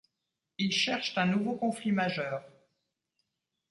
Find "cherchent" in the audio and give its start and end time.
0.71-1.15